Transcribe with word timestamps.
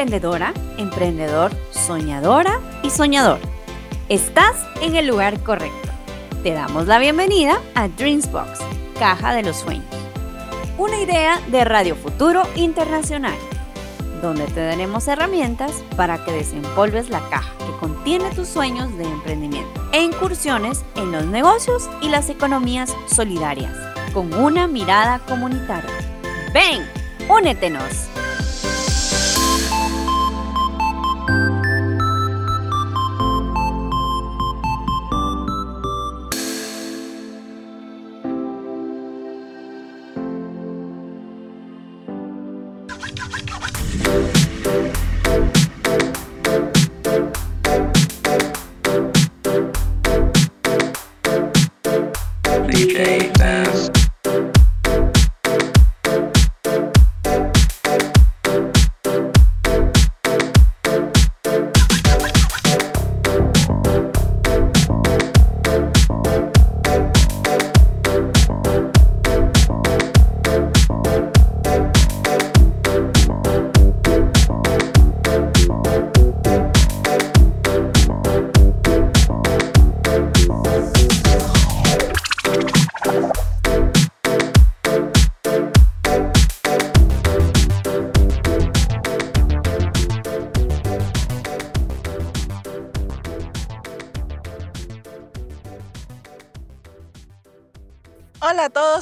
Hola, 0.00 0.12
¿eres 0.12 0.14
emprendedora, 0.14 0.54
emprendedor, 0.78 1.52
soñadora 1.72 2.58
y 2.82 2.88
soñador? 2.88 3.38
Estás 4.08 4.56
en 4.80 4.96
el 4.96 5.06
lugar 5.06 5.42
correcto. 5.42 5.90
Te 6.42 6.52
damos 6.54 6.86
la 6.86 6.98
bienvenida 6.98 7.60
a 7.74 7.86
Dreamsbox, 7.88 8.60
Caja 8.98 9.34
de 9.34 9.42
los 9.42 9.58
Sueños. 9.58 9.84
Una 10.78 10.98
idea 11.02 11.38
de 11.48 11.66
Radio 11.66 11.96
Futuro 11.96 12.44
Internacional, 12.54 13.36
donde 14.22 14.46
te 14.46 14.64
daremos 14.64 15.06
herramientas 15.06 15.72
para 15.96 16.24
que 16.24 16.32
desempolves 16.32 17.10
la 17.10 17.20
caja 17.28 17.52
que 17.58 17.78
contiene 17.78 18.30
tus 18.30 18.48
sueños 18.48 18.96
de 18.96 19.04
emprendimiento 19.04 19.86
e 19.92 20.00
incursiones 20.00 20.82
en 20.96 21.12
los 21.12 21.26
negocios 21.26 21.90
y 22.00 22.08
las 22.08 22.30
economías 22.30 22.96
solidarias, 23.06 23.76
con 24.14 24.32
una 24.32 24.66
mirada 24.66 25.18
comunitaria. 25.28 25.90
Ven, 26.54 26.88
únetenos. 27.28 28.08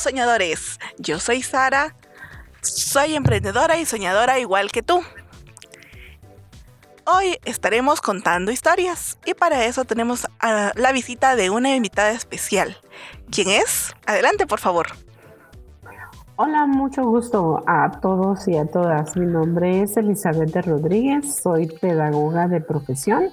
Soñadores, 0.08 0.80
yo 0.96 1.20
soy 1.20 1.42
Sara, 1.42 1.94
soy 2.62 3.14
emprendedora 3.14 3.76
y 3.76 3.84
soñadora 3.84 4.38
igual 4.38 4.70
que 4.72 4.82
tú. 4.82 5.02
Hoy 7.04 7.36
estaremos 7.44 8.00
contando 8.00 8.50
historias 8.50 9.18
y 9.26 9.34
para 9.34 9.66
eso 9.66 9.84
tenemos 9.84 10.26
la 10.40 10.92
visita 10.92 11.36
de 11.36 11.50
una 11.50 11.76
invitada 11.76 12.12
especial. 12.12 12.78
¿Quién 13.30 13.50
es? 13.50 13.94
Adelante, 14.06 14.46
por 14.46 14.60
favor. 14.60 14.86
Hola, 16.36 16.64
mucho 16.64 17.04
gusto 17.04 17.62
a 17.66 18.00
todos 18.00 18.48
y 18.48 18.56
a 18.56 18.64
todas. 18.64 19.14
Mi 19.14 19.26
nombre 19.26 19.82
es 19.82 19.94
Elizabeth 19.98 20.56
Rodríguez, 20.64 21.40
soy 21.42 21.66
pedagoga 21.66 22.48
de 22.48 22.62
profesión, 22.62 23.28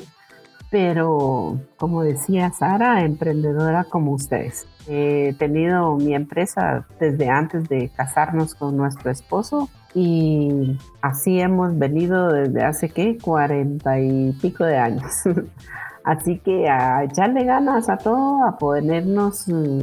pero 0.69 1.59
como 1.77 2.03
decía 2.03 2.51
Sara, 2.51 3.01
emprendedora 3.01 3.83
como 3.85 4.11
ustedes. 4.11 4.67
He 4.87 5.33
tenido 5.37 5.95
mi 5.95 6.13
empresa 6.13 6.85
desde 6.99 7.29
antes 7.29 7.67
de 7.69 7.89
casarnos 7.89 8.55
con 8.55 8.77
nuestro 8.77 9.09
esposo 9.11 9.69
y 9.93 10.77
así 11.01 11.39
hemos 11.39 11.77
venido 11.77 12.31
desde 12.31 12.63
hace 12.63 12.89
que 12.89 13.17
cuarenta 13.17 13.99
y 13.99 14.33
pico 14.41 14.65
de 14.65 14.77
años. 14.77 15.23
así 16.03 16.39
que 16.39 16.69
a 16.69 17.03
echarle 17.03 17.45
ganas 17.45 17.89
a 17.89 17.97
todo, 17.97 18.43
a 18.45 18.57
ponernos 18.57 19.47
mm, 19.47 19.79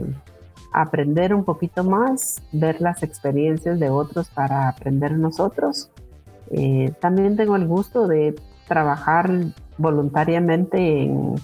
a 0.72 0.82
aprender 0.82 1.34
un 1.34 1.44
poquito 1.44 1.84
más, 1.84 2.42
ver 2.52 2.80
las 2.80 3.02
experiencias 3.02 3.78
de 3.78 3.90
otros 3.90 4.28
para 4.30 4.68
aprender 4.68 5.12
nosotros. 5.12 5.90
Eh, 6.50 6.92
también 7.00 7.36
tengo 7.36 7.56
el 7.56 7.66
gusto 7.66 8.06
de 8.06 8.34
trabajar 8.68 9.30
voluntariamente 9.78 11.02
en 11.02 11.34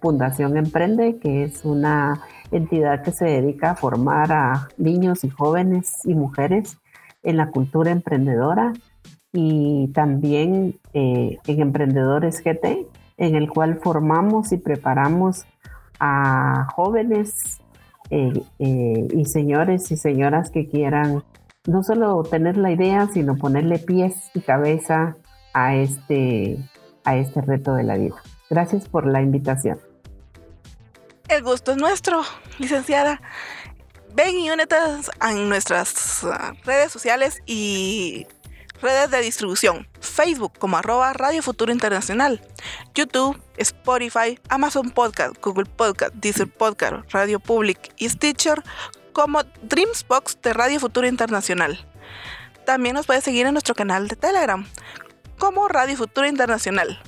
Fundación 0.00 0.56
Emprende, 0.56 1.18
que 1.18 1.44
es 1.44 1.64
una 1.64 2.20
entidad 2.50 3.02
que 3.02 3.12
se 3.12 3.24
dedica 3.24 3.70
a 3.70 3.76
formar 3.76 4.32
a 4.32 4.68
niños 4.76 5.24
y 5.24 5.30
jóvenes 5.30 6.00
y 6.04 6.14
mujeres 6.14 6.78
en 7.22 7.36
la 7.36 7.50
cultura 7.50 7.90
emprendedora 7.90 8.72
y 9.32 9.88
también 9.88 10.78
eh, 10.92 11.38
en 11.46 11.60
Emprendedores 11.60 12.42
GT, 12.42 12.86
en 13.16 13.36
el 13.36 13.48
cual 13.48 13.78
formamos 13.82 14.52
y 14.52 14.56
preparamos 14.56 15.44
a 15.98 16.66
jóvenes 16.74 17.60
eh, 18.10 18.42
eh, 18.58 19.08
y 19.12 19.24
señores 19.26 19.90
y 19.92 19.96
señoras 19.96 20.50
que 20.50 20.68
quieran 20.68 21.22
no 21.66 21.82
solo 21.82 22.22
tener 22.24 22.56
la 22.56 22.72
idea, 22.72 23.06
sino 23.12 23.36
ponerle 23.36 23.78
pies 23.78 24.30
y 24.34 24.40
cabeza 24.40 25.16
a 25.52 25.76
este, 25.76 26.56
a 27.10 27.16
este 27.16 27.40
reto 27.40 27.74
de 27.74 27.82
la 27.82 27.96
vida. 27.96 28.14
Gracias 28.48 28.88
por 28.88 29.06
la 29.06 29.20
invitación. 29.20 29.80
El 31.28 31.42
gusto 31.42 31.72
es 31.72 31.76
nuestro, 31.76 32.22
licenciada. 32.58 33.20
Ven 34.14 34.36
y 34.36 34.50
únete 34.50 34.76
a 35.20 35.32
nuestras 35.32 36.24
redes 36.64 36.92
sociales 36.92 37.42
y 37.46 38.26
redes 38.80 39.10
de 39.10 39.20
distribución. 39.22 39.88
Facebook 40.00 40.52
como 40.58 40.76
arroba 40.76 41.12
Radio 41.12 41.42
Futuro 41.42 41.72
Internacional. 41.72 42.40
YouTube, 42.94 43.40
Spotify, 43.56 44.38
Amazon 44.48 44.90
Podcast, 44.90 45.34
Google 45.42 45.66
Podcast, 45.66 46.14
Deezer 46.14 46.48
Podcast, 46.48 47.10
Radio 47.12 47.40
Public 47.40 47.92
y 47.96 48.08
Stitcher 48.08 48.62
como 49.12 49.42
Dreamsbox 49.62 50.40
de 50.42 50.52
Radio 50.52 50.78
Futuro 50.78 51.06
Internacional. 51.06 51.86
También 52.66 52.94
nos 52.94 53.06
puedes 53.06 53.24
seguir 53.24 53.46
en 53.46 53.52
nuestro 53.52 53.74
canal 53.74 54.06
de 54.06 54.16
Telegram 54.16 54.64
como 55.40 55.66
Radio 55.68 55.96
Futuro 55.96 56.28
Internacional. 56.28 57.00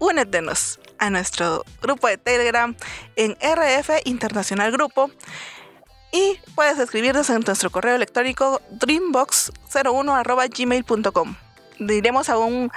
Únetenos 0.00 0.80
a 0.98 1.08
nuestro 1.10 1.64
grupo 1.80 2.08
de 2.08 2.18
Telegram 2.18 2.76
en 3.14 3.36
RF 3.40 4.02
Internacional 4.04 4.72
Grupo 4.72 5.10
y 6.10 6.38
puedes 6.56 6.78
escribirnos 6.78 7.30
en 7.30 7.40
nuestro 7.40 7.70
correo 7.70 7.94
electrónico 7.94 8.60
dreambox01 8.72 10.10
Diremos 11.78 12.28
a 12.28 12.36
un 12.36 12.70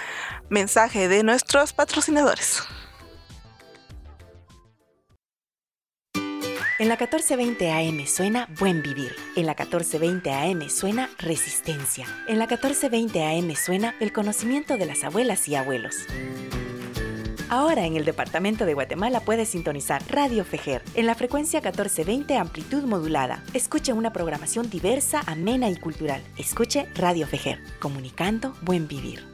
mensaje 0.50 1.08
de 1.08 1.24
nuestros 1.24 1.74
patrocinadores. 1.74 2.62
En 6.78 6.90
la 6.90 6.98
1420 6.98 7.72
AM 7.72 8.06
suena 8.06 8.50
Buen 8.60 8.82
Vivir. 8.82 9.16
En 9.38 9.46
la 9.46 9.54
1420 9.54 10.30
AM 10.30 10.70
suena 10.70 11.10
Resistencia. 11.20 12.06
En 12.28 12.38
la 12.38 12.48
1420 12.48 13.24
AM 13.24 13.56
suena 13.56 13.96
el 14.02 14.12
conocimiento 14.12 14.76
de 14.76 14.86
las 14.86 15.06
abuelas 15.06 15.48
y 15.48 15.56
abuelos. 15.56 15.96
Ahora 17.48 17.86
en 17.86 17.96
el 17.96 18.04
departamento 18.04 18.66
de 18.66 18.74
Guatemala 18.74 19.22
puedes 19.22 19.48
sintonizar 19.48 20.04
Radio 20.10 20.44
Fejer 20.44 20.82
en 20.96 21.06
la 21.06 21.16
frecuencia 21.16 21.62
1420 21.62 22.38
amplitud 22.38 22.84
modulada. 22.84 23.42
Escuche 23.54 23.94
una 23.94 24.12
programación 24.12 24.70
diversa, 24.70 25.22
amena 25.28 25.70
y 25.70 25.78
cultural. 25.78 26.22
Escuche 26.38 26.90
Radio 26.96 27.26
Fejer, 27.26 27.64
comunicando 27.80 28.54
buen 28.64 28.90
vivir. 28.90 29.26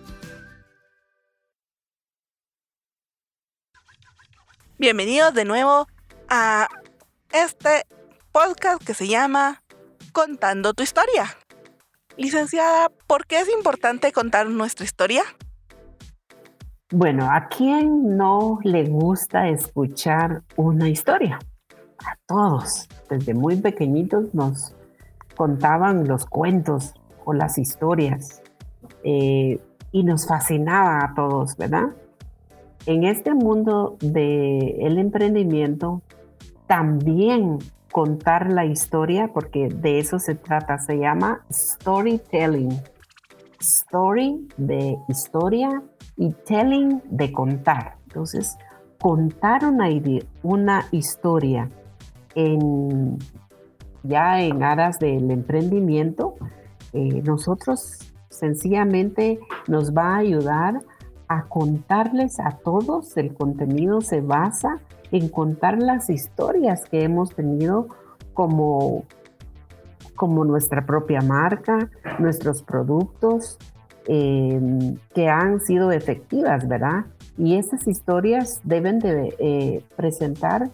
Bienvenidos 4.77 5.33
de 5.33 5.45
nuevo 5.45 5.87
a 6.29 6.67
este 7.33 7.85
podcast 8.31 8.83
que 8.83 8.93
se 8.93 9.07
llama 9.07 9.61
Contando 10.11 10.73
tu 10.73 10.83
historia. 10.83 11.25
Licenciada, 12.17 12.89
¿por 13.07 13.25
qué 13.25 13.39
es 13.39 13.49
importante 13.49 14.11
contar 14.11 14.49
nuestra 14.49 14.83
historia? 14.83 15.23
Bueno, 16.91 17.31
¿a 17.31 17.47
quién 17.47 18.17
no 18.17 18.59
le 18.63 18.83
gusta 18.83 19.47
escuchar 19.47 20.43
una 20.57 20.89
historia? 20.89 21.39
A 22.05 22.17
todos. 22.27 22.89
Desde 23.09 23.33
muy 23.33 23.55
pequeñitos 23.55 24.33
nos 24.33 24.75
contaban 25.37 26.07
los 26.07 26.25
cuentos 26.25 26.93
o 27.23 27.33
las 27.33 27.57
historias 27.57 28.41
eh, 29.03 29.59
y 29.93 30.03
nos 30.03 30.27
fascinaba 30.27 31.05
a 31.05 31.13
todos, 31.13 31.55
¿verdad? 31.55 31.91
En 32.85 33.05
este 33.05 33.33
mundo 33.33 33.95
del 34.01 34.97
emprendimiento, 34.97 36.01
también 36.71 37.57
contar 37.91 38.49
la 38.49 38.63
historia, 38.63 39.29
porque 39.33 39.67
de 39.67 39.99
eso 39.99 40.19
se 40.19 40.35
trata, 40.35 40.77
se 40.77 40.97
llama 40.97 41.43
storytelling. 41.51 42.71
story 43.59 44.47
de 44.55 44.97
historia 45.09 45.83
y 46.15 46.31
telling 46.45 47.01
de 47.09 47.33
contar. 47.33 47.97
Entonces, 48.07 48.57
contar 49.01 49.65
una, 49.65 49.89
una 50.43 50.85
historia 50.91 51.69
en, 52.35 53.17
ya 54.03 54.39
en 54.39 54.63
aras 54.63 54.97
del 54.97 55.29
emprendimiento, 55.29 56.35
eh, 56.93 57.21
nosotros 57.21 58.13
sencillamente 58.29 59.41
nos 59.67 59.91
va 59.91 60.15
a 60.15 60.19
ayudar 60.19 60.79
a 61.27 61.43
contarles 61.49 62.39
a 62.39 62.51
todos, 62.63 63.17
el 63.17 63.33
contenido 63.33 63.99
se 63.99 64.21
basa 64.21 64.79
en 65.11 65.29
contar 65.29 65.77
las 65.81 66.09
historias 66.09 66.83
que 66.89 67.03
hemos 67.03 67.35
tenido 67.35 67.87
como, 68.33 69.05
como 70.15 70.45
nuestra 70.45 70.85
propia 70.85 71.21
marca, 71.21 71.89
nuestros 72.19 72.63
productos 72.63 73.57
em, 74.07 74.97
que 75.13 75.27
han 75.27 75.59
sido 75.59 75.91
efectivas, 75.91 76.67
¿verdad? 76.67 77.05
Y 77.37 77.55
esas 77.57 77.87
historias 77.87 78.61
deben 78.63 78.99
de 78.99 79.35
eh, 79.39 79.83
presentar 79.95 80.69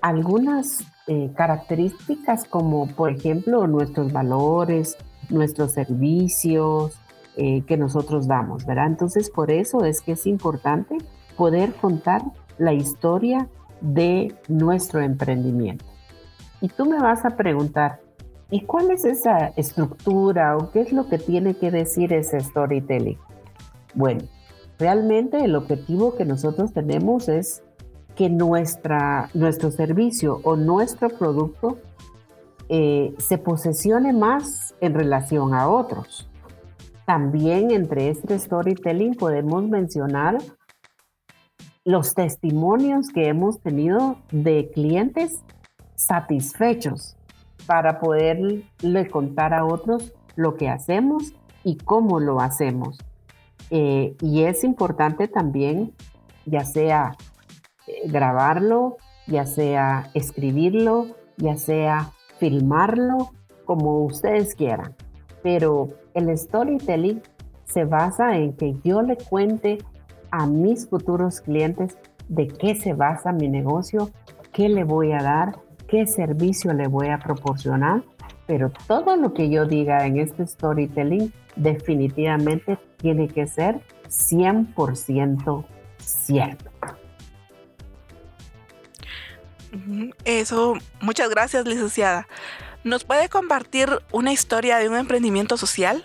algunas 0.00 0.84
eh, 1.06 1.30
características 1.36 2.44
como, 2.44 2.86
por 2.88 3.10
ejemplo, 3.10 3.66
nuestros 3.66 4.12
valores, 4.12 4.96
nuestros 5.28 5.72
servicios 5.72 6.98
eh, 7.36 7.62
que 7.62 7.76
nosotros 7.76 8.26
damos, 8.26 8.66
¿verdad? 8.66 8.86
Entonces, 8.86 9.30
por 9.30 9.50
eso 9.50 9.84
es 9.84 10.00
que 10.00 10.12
es 10.12 10.26
importante 10.26 10.96
poder 11.36 11.72
contar 11.74 12.22
la 12.58 12.72
historia 12.72 13.48
de 13.80 14.34
nuestro 14.48 15.00
emprendimiento. 15.00 15.84
Y 16.60 16.68
tú 16.68 16.84
me 16.84 16.98
vas 16.98 17.24
a 17.24 17.36
preguntar, 17.36 18.00
¿y 18.50 18.62
cuál 18.62 18.90
es 18.90 19.04
esa 19.04 19.48
estructura 19.56 20.56
o 20.56 20.70
qué 20.70 20.82
es 20.82 20.92
lo 20.92 21.08
que 21.08 21.18
tiene 21.18 21.54
que 21.54 21.70
decir 21.70 22.12
ese 22.12 22.40
storytelling? 22.40 23.18
Bueno, 23.94 24.22
realmente 24.78 25.38
el 25.42 25.56
objetivo 25.56 26.16
que 26.16 26.24
nosotros 26.24 26.72
tenemos 26.72 27.28
es 27.28 27.62
que 28.14 28.28
nuestra, 28.28 29.30
nuestro 29.34 29.70
servicio 29.70 30.40
o 30.44 30.56
nuestro 30.56 31.08
producto 31.08 31.78
eh, 32.68 33.14
se 33.18 33.38
posesione 33.38 34.12
más 34.12 34.74
en 34.80 34.94
relación 34.94 35.54
a 35.54 35.68
otros. 35.68 36.28
También 37.06 37.72
entre 37.72 38.08
este 38.10 38.38
storytelling 38.38 39.14
podemos 39.14 39.66
mencionar 39.68 40.38
los 41.84 42.14
testimonios 42.14 43.08
que 43.08 43.28
hemos 43.28 43.60
tenido 43.60 44.18
de 44.30 44.70
clientes 44.72 45.42
satisfechos 45.94 47.16
para 47.66 48.00
poderle 48.00 48.64
contar 49.10 49.54
a 49.54 49.64
otros 49.64 50.12
lo 50.36 50.56
que 50.56 50.68
hacemos 50.68 51.34
y 51.64 51.76
cómo 51.76 52.20
lo 52.20 52.40
hacemos. 52.40 52.98
Eh, 53.70 54.16
y 54.20 54.42
es 54.42 54.64
importante 54.64 55.28
también, 55.28 55.92
ya 56.46 56.64
sea 56.64 57.16
eh, 57.86 58.08
grabarlo, 58.10 58.96
ya 59.26 59.46
sea 59.46 60.10
escribirlo, 60.14 61.06
ya 61.36 61.56
sea 61.56 62.12
filmarlo, 62.38 63.30
como 63.64 64.04
ustedes 64.04 64.54
quieran. 64.54 64.96
Pero 65.42 65.90
el 66.14 66.36
storytelling 66.36 67.22
se 67.64 67.84
basa 67.84 68.36
en 68.36 68.54
que 68.54 68.74
yo 68.82 69.02
le 69.02 69.16
cuente 69.16 69.78
a 70.30 70.46
mis 70.46 70.88
futuros 70.88 71.40
clientes 71.40 71.96
de 72.28 72.48
qué 72.48 72.74
se 72.74 72.92
basa 72.92 73.32
mi 73.32 73.48
negocio, 73.48 74.10
qué 74.52 74.68
le 74.68 74.84
voy 74.84 75.12
a 75.12 75.22
dar, 75.22 75.58
qué 75.88 76.06
servicio 76.06 76.72
le 76.72 76.86
voy 76.86 77.08
a 77.08 77.18
proporcionar, 77.18 78.02
pero 78.46 78.70
todo 78.86 79.16
lo 79.16 79.32
que 79.32 79.50
yo 79.50 79.66
diga 79.66 80.06
en 80.06 80.18
este 80.18 80.46
storytelling 80.46 81.32
definitivamente 81.56 82.78
tiene 82.96 83.28
que 83.28 83.46
ser 83.46 83.80
100% 84.08 85.64
cierto. 85.98 86.70
Eso, 90.24 90.74
muchas 91.00 91.30
gracias, 91.30 91.66
licenciada. 91.66 92.26
¿Nos 92.82 93.04
puede 93.04 93.28
compartir 93.28 93.88
una 94.12 94.32
historia 94.32 94.78
de 94.78 94.88
un 94.88 94.96
emprendimiento 94.96 95.56
social? 95.56 96.02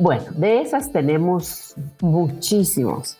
Bueno, 0.00 0.24
de 0.34 0.62
esas 0.62 0.92
tenemos 0.92 1.74
muchísimos. 2.00 3.18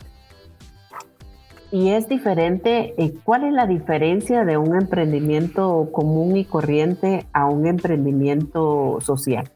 Y 1.71 1.89
es 1.89 2.09
diferente, 2.09 2.95
eh, 2.97 3.13
¿cuál 3.23 3.43
es 3.43 3.53
la 3.53 3.67
diferencia 3.67 4.43
de 4.45 4.57
un 4.57 4.75
emprendimiento 4.75 5.89
común 5.91 6.37
y 6.37 6.43
corriente 6.43 7.27
a 7.33 7.45
un 7.45 7.67
emprendimiento 7.67 8.97
social? 8.99 9.51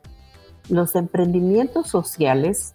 Los 0.70 0.94
emprendimientos 0.94 1.88
sociales 1.88 2.74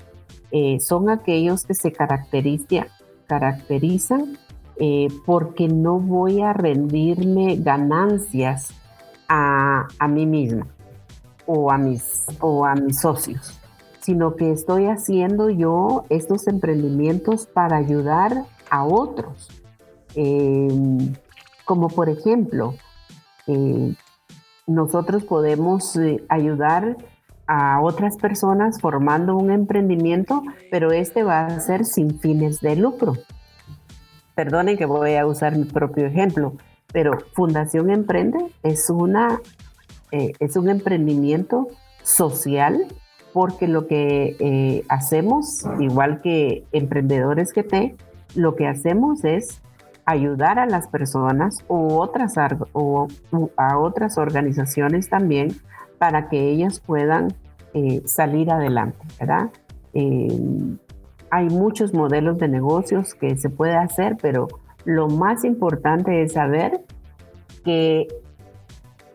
eh, 0.50 0.80
son 0.80 1.10
aquellos 1.10 1.64
que 1.64 1.74
se 1.74 1.92
caracteriza, 1.92 2.88
caracterizan 3.28 4.36
eh, 4.80 5.06
porque 5.26 5.68
no 5.68 6.00
voy 6.00 6.40
a 6.40 6.52
rendirme 6.54 7.54
ganancias 7.54 8.72
a, 9.28 9.86
a 10.00 10.08
mí 10.08 10.26
misma 10.26 10.66
o 11.46 11.70
a, 11.70 11.78
mis, 11.78 12.26
o 12.40 12.66
a 12.66 12.74
mis 12.74 12.98
socios, 12.98 13.59
sino 14.00 14.36
que 14.36 14.52
estoy 14.52 14.86
haciendo 14.86 15.50
yo 15.50 16.04
estos 16.08 16.46
emprendimientos 16.46 17.46
para 17.46 17.76
ayudar 17.76 18.44
a 18.70 18.84
otros. 18.84 19.48
Em, 20.14 21.14
como 21.64 21.88
por 21.88 22.08
ejemplo, 22.08 22.74
eh, 23.46 23.94
nosotros 24.66 25.24
podemos 25.24 25.96
eh, 25.96 26.24
ayudar 26.28 26.96
a 27.46 27.80
otras 27.82 28.16
personas 28.16 28.80
formando 28.80 29.36
un 29.36 29.50
emprendimiento, 29.50 30.42
pero 30.70 30.92
este 30.92 31.24
va 31.24 31.46
a 31.46 31.60
ser 31.60 31.84
sin 31.84 32.20
fines 32.20 32.60
de 32.60 32.76
lucro. 32.76 33.14
Perdonen 34.34 34.78
que 34.78 34.86
voy 34.86 35.16
a 35.16 35.26
usar 35.26 35.56
mi 35.56 35.64
propio 35.64 36.06
ejemplo, 36.06 36.54
pero 36.92 37.18
Fundación 37.34 37.90
Emprende 37.90 38.38
es, 38.62 38.88
una, 38.88 39.40
eh, 40.12 40.32
es 40.38 40.56
un 40.56 40.68
emprendimiento 40.68 41.68
social 42.02 42.86
porque 43.32 43.68
lo 43.68 43.86
que 43.86 44.84
hacemos, 44.88 45.64
igual 45.78 46.20
que 46.20 46.64
emprendedores 46.72 47.52
te, 47.52 47.96
lo 48.34 48.56
que 48.56 48.66
hacemos 48.66 49.24
es 49.24 49.62
ayudar 50.04 50.58
a 50.58 50.66
las 50.66 50.88
personas 50.88 51.64
o 51.68 51.98
otras, 52.00 52.34
o, 52.72 53.08
a 53.56 53.78
otras 53.78 54.18
organizaciones 54.18 55.08
también 55.08 55.48
para 55.98 56.28
que 56.28 56.48
ellas 56.50 56.80
puedan 56.80 57.34
eh, 57.74 58.02
salir 58.06 58.50
adelante, 58.50 58.98
¿verdad? 59.18 59.50
Eh, 59.94 60.76
hay 61.30 61.48
muchos 61.48 61.94
modelos 61.94 62.38
de 62.38 62.48
negocios 62.48 63.14
que 63.14 63.36
se 63.36 63.50
puede 63.50 63.76
hacer, 63.76 64.16
pero 64.20 64.48
lo 64.84 65.08
más 65.08 65.44
importante 65.44 66.22
es 66.22 66.32
saber 66.32 66.80
que 67.64 68.08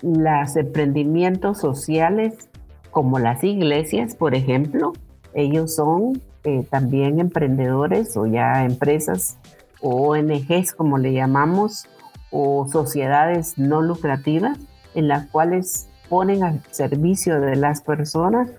los 0.01 0.55
emprendimientos 0.55 1.57
sociales, 1.57 2.49
como 2.95 3.19
las 3.19 3.43
iglesias, 3.43 4.15
por 4.15 4.35
ejemplo, 4.35 4.93
ellos 5.33 5.75
son 5.75 6.21
eh, 6.45 6.65
también 6.69 7.19
emprendedores 7.19 8.15
o 8.15 8.25
ya 8.25 8.63
empresas 8.63 9.37
o 9.81 10.11
ONGs 10.11 10.71
como 10.71 10.97
le 10.97 11.11
llamamos 11.11 11.89
o 12.31 12.69
sociedades 12.71 13.57
no 13.57 13.81
lucrativas 13.81 14.57
en 14.93 15.09
las 15.09 15.25
cuales 15.25 15.89
ponen 16.07 16.41
al 16.43 16.61
servicio 16.71 17.41
de 17.41 17.57
las 17.57 17.81
personas 17.81 18.49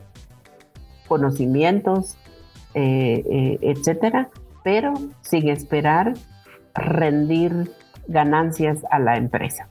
conocimientos, 1.09 2.19
eh, 2.75 3.25
eh, 3.31 3.59
etcétera, 3.63 4.29
pero 4.63 4.93
sin 5.23 5.49
esperar 5.49 6.13
rendir 6.75 7.73
ganancias 8.07 8.85
a 8.91 8.99
la 8.99 9.17
empresa. 9.17 9.71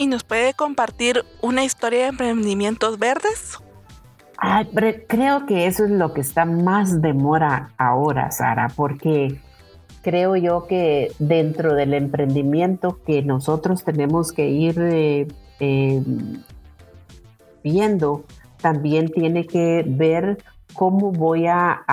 ¿Y 0.00 0.06
nos 0.06 0.24
puede 0.24 0.54
compartir 0.54 1.26
una 1.42 1.62
historia 1.62 2.04
de 2.04 2.06
emprendimientos 2.06 2.98
verdes? 2.98 3.58
creo 5.06 5.44
que 5.44 5.66
eso 5.66 5.84
es 5.84 5.90
lo 5.90 6.14
que 6.14 6.22
está 6.22 6.46
más 6.46 7.02
de 7.02 7.12
moda 7.12 7.74
ahora, 7.76 8.30
Sara, 8.30 8.68
porque 8.74 9.38
creo 10.00 10.36
yo 10.36 10.66
que 10.66 11.12
dentro 11.18 11.74
del 11.74 11.92
emprendimiento 11.92 12.98
que 13.04 13.20
nosotros 13.20 13.84
tenemos 13.84 14.32
que 14.32 14.48
ir 14.48 14.80
eh, 14.80 15.28
em, 15.58 16.42
viendo, 17.62 18.24
también 18.62 19.10
tiene 19.10 19.46
que 19.46 19.84
ver 19.86 20.42
cómo 20.72 21.12
voy 21.12 21.46
a, 21.46 21.84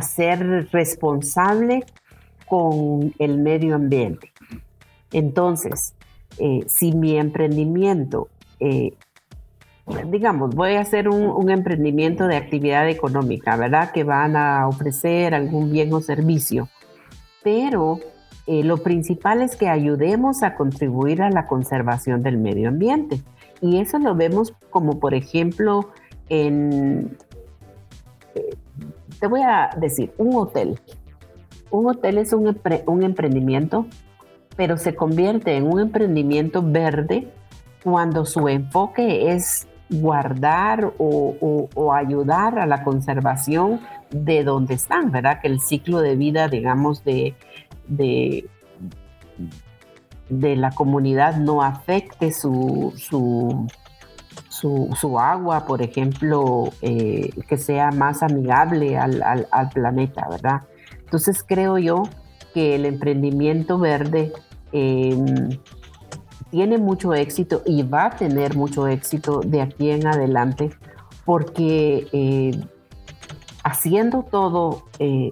ser 0.00 0.68
responsable 0.72 1.84
con 2.48 3.14
el 3.20 3.38
medio 3.38 3.76
ambiente. 3.76 4.31
Entonces, 5.12 5.94
eh, 6.38 6.64
si 6.66 6.92
mi 6.92 7.16
emprendimiento 7.16 8.28
eh, 8.60 8.96
digamos, 10.06 10.54
voy 10.54 10.74
a 10.74 10.80
hacer 10.80 11.08
un, 11.08 11.50
emprendimiento 11.50 12.28
de 12.28 12.36
actividad 12.36 12.88
económica, 12.88 13.56
¿verdad? 13.56 13.90
Que 13.90 14.04
van 14.04 14.36
a 14.36 14.68
ofrecer 14.68 15.34
algún 15.34 15.72
bien 15.72 15.92
o 15.92 16.00
servicio. 16.00 16.68
Pero 17.42 17.98
eh, 18.46 18.62
lo 18.62 18.78
principal 18.78 19.42
es 19.42 19.56
que 19.56 19.68
ayudemos 19.68 20.42
a 20.44 20.54
contribuir 20.54 21.22
a 21.22 21.30
la 21.30 21.46
conservación 21.46 22.22
del 22.22 22.38
medio 22.38 22.68
ambiente. 22.68 23.20
Y 23.60 23.80
eso 23.80 23.98
lo 23.98 24.14
vemos 24.14 24.54
como, 24.70 25.00
por 25.00 25.14
ejemplo, 25.14 25.90
en, 26.28 27.16
te 29.18 29.26
voy 29.26 29.42
a 29.42 29.70
decir, 29.76 30.12
un 30.16 30.36
hotel. 30.36 30.80
Un 31.70 31.88
hotel 31.88 32.18
es 32.18 32.32
un, 32.32 32.56
un 32.86 33.02
emprendimiento, 33.02 33.86
pero 34.56 34.76
se 34.76 34.94
convierte 34.94 35.56
en 35.56 35.66
un 35.66 35.80
emprendimiento 35.80 36.62
verde 36.62 37.28
cuando 37.82 38.24
su 38.24 38.48
enfoque 38.48 39.32
es 39.32 39.66
guardar 39.90 40.92
o, 40.98 41.92
ayudar 41.92 42.58
a 42.58 42.66
la 42.66 42.82
conservación 42.82 43.80
de 44.10 44.44
donde 44.44 44.74
están, 44.74 45.10
¿verdad? 45.10 45.40
Que 45.40 45.48
el 45.48 45.60
ciclo 45.60 46.00
de 46.00 46.16
vida, 46.16 46.48
digamos, 46.48 47.04
de, 47.04 47.34
de, 47.88 48.48
la 50.30 50.70
comunidad 50.70 51.36
no 51.36 51.62
afecte 51.62 52.32
su, 52.32 52.94
su, 52.96 53.66
su, 54.48 55.18
agua, 55.18 55.66
por 55.66 55.82
ejemplo, 55.82 56.72
eh, 56.80 57.30
que 57.48 57.58
sea 57.58 57.90
más 57.90 58.22
amigable 58.22 58.96
al, 58.96 59.22
al, 59.22 59.68
planeta, 59.70 60.26
¿verdad? 60.30 60.62
Entonces 61.04 61.44
creo 61.46 61.76
yo 61.78 62.04
que 62.52 62.74
el 62.74 62.84
emprendimiento 62.84 63.78
verde 63.78 64.32
em, 64.72 65.58
tiene 66.50 66.78
mucho 66.78 67.14
éxito 67.14 67.62
y 67.64 67.82
va 67.82 68.06
a 68.06 68.10
tener 68.10 68.56
mucho 68.56 68.86
éxito 68.86 69.40
de 69.40 69.62
aquí 69.62 69.90
en 69.90 70.06
adelante 70.06 70.70
porque 71.24 72.08
eh, 72.12 72.60
haciendo 73.64 74.24
todo 74.30 74.84
eh, 74.98 75.30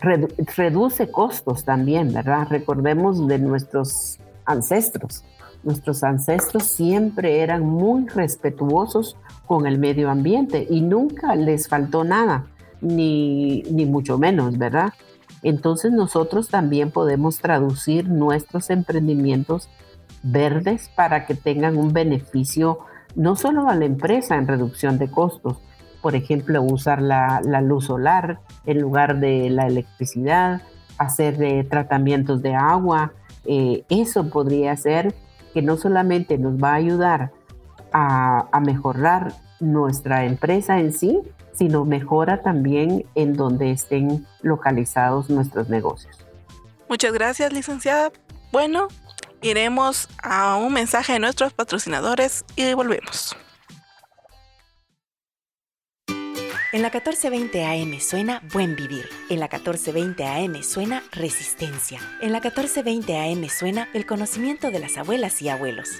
reduce 0.00 1.10
costos 1.10 1.64
también, 1.64 2.12
¿verdad? 2.12 2.46
Recordemos 2.48 3.26
de 3.26 3.38
nuestros 3.38 4.18
ancestros. 4.44 5.24
Nuestros 5.62 6.02
ancestros 6.04 6.64
siempre 6.64 7.40
eran 7.40 7.66
muy 7.66 8.06
respetuosos 8.08 9.16
con 9.46 9.66
el 9.66 9.78
medio 9.78 10.10
ambiente 10.10 10.66
y 10.70 10.80
nunca 10.80 11.34
les 11.34 11.68
faltó 11.68 12.02
nada, 12.02 12.46
ni, 12.80 13.62
ni 13.70 13.84
mucho 13.84 14.16
menos, 14.16 14.56
¿verdad? 14.56 14.92
Entonces 15.42 15.92
nosotros 15.92 16.48
también 16.48 16.90
podemos 16.90 17.38
traducir 17.38 18.08
nuestros 18.08 18.70
emprendimientos 18.70 19.68
verdes 20.22 20.90
para 20.94 21.26
que 21.26 21.34
tengan 21.34 21.76
un 21.76 21.92
beneficio 21.92 22.80
no 23.14 23.36
solo 23.36 23.68
a 23.68 23.74
la 23.74 23.86
empresa 23.86 24.36
en 24.36 24.46
reducción 24.46 24.98
de 24.98 25.10
costos, 25.10 25.58
por 26.00 26.14
ejemplo, 26.14 26.62
usar 26.62 27.02
la, 27.02 27.40
luz 27.62 27.86
solar 27.86 28.40
en 28.64 28.80
lugar 28.80 29.20
de 29.20 29.50
la 29.50 29.66
electricidad, 29.66 30.62
hacer 30.98 31.42
eh, 31.42 31.64
tratamientos 31.64 32.42
de 32.42 32.54
agua, 32.54 33.12
eh, 33.44 33.84
eso 33.88 34.30
podría 34.30 34.76
ser 34.76 35.14
que 35.52 35.62
no 35.62 35.76
solamente 35.76 36.38
nos 36.38 36.62
va 36.62 36.72
a 36.72 36.74
ayudar 36.74 37.32
a, 37.92 38.46
a 38.52 38.60
mejorar 38.60 39.32
nuestra 39.58 40.24
empresa 40.24 40.78
en 40.78 40.92
sí, 40.92 41.20
sino 41.52 41.84
mejora 41.84 42.42
también 42.42 43.04
en 43.14 43.34
donde 43.34 43.70
estén 43.70 44.26
localizados 44.42 45.30
nuestros 45.30 45.68
negocios. 45.68 46.24
Muchas 46.88 47.12
gracias, 47.12 47.52
licenciada. 47.52 48.10
Bueno, 48.52 48.88
iremos 49.42 50.08
a 50.22 50.56
un 50.56 50.72
mensaje 50.72 51.14
de 51.14 51.18
nuestros 51.20 51.52
patrocinadores 51.52 52.44
y 52.56 52.74
volvemos. 52.74 53.36
En 56.72 56.82
la 56.82 56.88
1420 56.88 57.64
AM 57.64 57.98
suena 57.98 58.42
Buen 58.52 58.76
Vivir. 58.76 59.08
En 59.28 59.40
la 59.40 59.46
1420 59.46 60.24
AM 60.24 60.62
suena 60.62 61.02
Resistencia. 61.10 61.98
En 62.20 62.30
la 62.30 62.38
1420 62.38 63.18
AM 63.18 63.48
suena 63.48 63.88
el 63.92 64.06
conocimiento 64.06 64.70
de 64.70 64.78
las 64.78 64.96
abuelas 64.96 65.42
y 65.42 65.48
abuelos. 65.48 65.98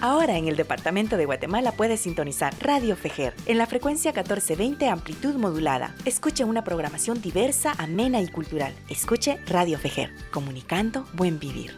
Ahora 0.00 0.36
en 0.36 0.46
el 0.46 0.54
departamento 0.54 1.16
de 1.16 1.26
Guatemala 1.26 1.72
puedes 1.72 2.02
sintonizar 2.02 2.54
Radio 2.60 2.94
Fejer 2.94 3.34
en 3.46 3.58
la 3.58 3.66
frecuencia 3.66 4.12
1420 4.12 4.88
amplitud 4.88 5.34
modulada. 5.34 5.92
Escuche 6.04 6.44
una 6.44 6.62
programación 6.62 7.20
diversa, 7.20 7.74
amena 7.78 8.20
y 8.20 8.28
cultural. 8.28 8.72
Escuche 8.88 9.38
Radio 9.46 9.76
Fejer, 9.76 10.12
comunicando 10.30 11.04
buen 11.14 11.40
vivir. 11.40 11.76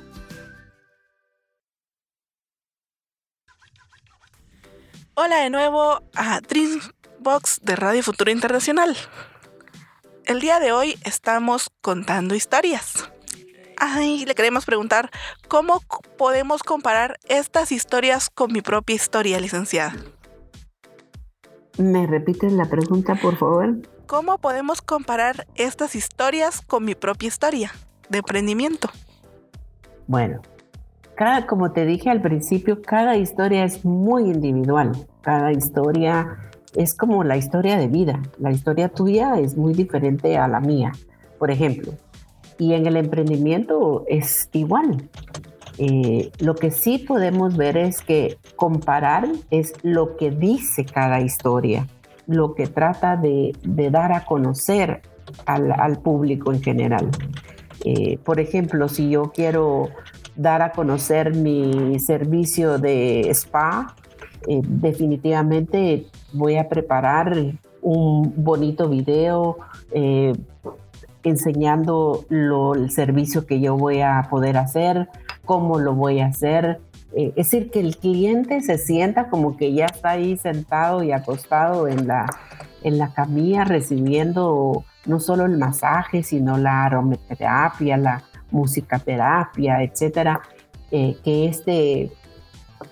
Hola 5.15 5.39
de 5.39 5.49
nuevo 5.49 6.03
a 6.15 6.41
Dreambox 6.43 7.61
de 7.63 7.77
Radio 7.77 8.03
Futuro 8.03 8.31
Internacional. 8.31 8.99
El 10.27 10.41
día 10.41 10.61
de 10.61 10.73
hoy 10.73 10.99
estamos 11.05 11.71
contando 11.81 12.35
historias. 12.35 13.11
Ay, 13.83 14.27
le 14.27 14.35
queremos 14.35 14.67
preguntar, 14.67 15.11
¿cómo 15.49 15.81
podemos 16.19 16.63
comparar 16.63 17.19
estas 17.31 17.73
historias 17.73 18.29
con 18.29 18.53
mi 18.53 18.61
propia 18.61 18.95
historia, 18.95 19.41
licenciada? 19.41 19.95
¿Me 21.79 22.07
repites 22.07 22.53
la 22.53 22.67
pregunta, 22.67 23.15
por 23.15 23.37
favor? 23.37 23.79
¿Cómo 24.07 24.37
podemos 24.37 24.83
comparar 24.83 25.47
estas 25.55 25.95
historias 25.95 26.61
con 26.61 26.85
mi 26.85 26.95
propia 26.95 27.29
historia 27.29 27.73
de 28.11 28.19
emprendimiento? 28.19 28.91
Bueno, 30.07 30.43
cada, 31.15 31.47
como 31.47 31.73
te 31.73 31.87
dije 31.87 32.11
al 32.11 32.21
principio, 32.21 32.83
cada 32.83 33.17
historia 33.17 33.65
es 33.65 33.83
muy 33.83 34.25
individual. 34.25 34.93
Cada 35.23 35.53
historia 35.53 36.51
es 36.75 36.95
como 36.95 37.25
la 37.25 37.39
historia 37.39 37.79
de 37.79 37.89
vida. 37.89 38.21
La 38.39 38.51
historia 38.51 38.91
tuya 38.91 39.39
es 39.39 39.57
muy 39.57 39.73
diferente 39.73 40.37
a 40.37 40.49
la 40.49 40.61
mía, 40.61 40.93
por 41.39 41.51
ejemplo. 41.51 41.95
Y 42.61 42.75
en 42.75 42.87
el 42.87 42.99
emprendimiento 42.99 44.05
es 44.07 44.51
igual. 44.53 45.09
Eh, 45.79 46.31
lo 46.41 46.55
que 46.55 46.71
sí 46.71 46.99
podemos 46.99 47.57
ver 47.57 47.79
es 47.79 48.03
que 48.03 48.37
comparar 48.55 49.27
es 49.51 49.73
lo 49.83 50.19
que 50.19 50.31
dice 50.31 50.85
cada 50.85 51.23
historia, 51.23 51.87
lo 52.27 52.55
que 52.55 52.67
trata 52.67 53.17
de, 53.17 53.55
dar 53.65 54.13
a 54.13 54.27
conocer 54.27 55.01
al, 55.47 56.03
público 56.03 56.53
en 56.53 56.63
general. 56.63 57.09
Eh, 57.87 58.19
por 58.19 58.41
ejemplo, 58.41 58.91
si 58.91 59.09
yo 59.09 59.33
quiero 59.35 59.89
dar 60.37 60.61
a 60.61 60.73
conocer 60.73 61.35
mi 61.35 61.99
servicio 61.99 62.79
de 62.79 63.31
spa, 63.31 63.97
eh, 64.49 64.61
definitivamente 64.63 66.05
voy 66.35 66.57
a 66.57 66.69
preparar 66.69 67.35
un 67.81 68.35
bonito 68.37 68.87
video 68.87 69.57
enseñando 71.23 72.25
el 72.31 72.91
servicio 72.91 73.47
que 73.47 73.61
yo 73.61 73.77
voy 73.77 74.01
a 74.01 74.27
poder 74.31 74.57
hacer, 74.57 75.09
cómo 75.45 75.79
lo 75.79 75.95
voy 75.95 76.21
a 76.21 76.27
hacer. 76.27 76.81
Eh, 77.15 77.33
es 77.37 77.51
decir, 77.51 77.71
que 77.71 77.81
el 77.81 77.97
cliente 77.97 78.61
se 78.61 78.79
sienta 78.79 79.29
como 79.29 79.57
que 79.57 79.73
ya 79.73 79.87
está 79.87 80.11
ahí 80.11 80.37
sentado 80.37 81.03
y 81.03 81.13
acostado 81.13 81.89
en 81.89 82.07
la, 82.07 82.27
en 82.83 82.99
la 82.99 83.13
camilla 83.13 83.65
recibiendo 83.65 84.85
no 85.07 85.21
solo 85.21 85.47
el 85.47 85.59
masaje, 85.59 86.23
sino 86.23 86.57
la 86.57 86.85
aromaterapia, 86.85 87.97
la 87.97 88.23
musicaterapia, 88.51 89.83
etcétera, 89.83 90.41
que 90.91 91.47
este 91.47 92.11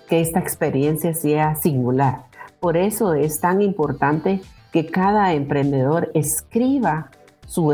que 0.07 0.21
esta 0.21 0.39
experiencia 0.39 1.13
sea 1.13 1.55
singular. 1.55 2.23
Por 2.59 2.77
eso 2.77 3.13
es 3.13 3.39
tan 3.39 3.61
importante 3.61 4.41
que 4.71 4.85
cada 4.85 5.33
emprendedor 5.33 6.11
escriba 6.13 7.09
su, 7.47 7.71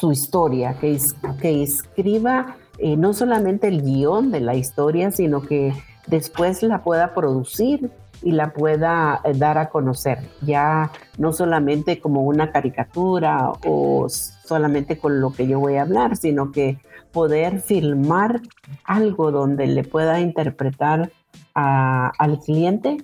su 0.00 0.12
historia, 0.12 0.76
que, 0.80 0.98
que 1.42 1.62
escriba 1.62 2.56
eh, 2.78 2.96
no 2.96 3.12
solamente 3.12 3.68
el 3.68 3.82
guion 3.82 4.30
de 4.30 4.40
la 4.40 4.54
historia, 4.54 5.10
sino 5.10 5.42
que 5.42 5.74
después 6.06 6.62
la 6.62 6.82
pueda 6.82 7.12
producir 7.12 7.90
y 8.22 8.32
la 8.32 8.54
pueda 8.54 9.20
eh, 9.24 9.34
dar 9.34 9.58
a 9.58 9.68
conocer, 9.68 10.18
ya 10.40 10.90
no 11.18 11.34
solamente 11.34 12.00
como 12.00 12.22
una 12.22 12.50
caricatura 12.50 13.52
o 13.66 14.08
solamente 14.08 14.96
con 14.96 15.20
lo 15.20 15.32
que 15.34 15.46
yo 15.46 15.60
voy 15.60 15.76
a 15.76 15.82
hablar, 15.82 16.16
sino 16.16 16.50
que 16.50 16.78
poder 17.12 17.60
filmar 17.60 18.40
algo 18.84 19.30
donde 19.32 19.66
le 19.66 19.84
pueda 19.84 20.20
interpretar 20.20 21.10
al 21.52 22.38
cliente 22.38 22.96